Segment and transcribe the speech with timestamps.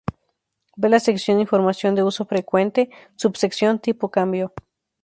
[0.77, 4.53] Ver la sección Información de uso frecuente, sub-sección Tipo de cambio.